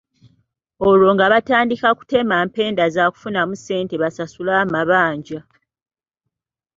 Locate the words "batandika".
1.31-1.87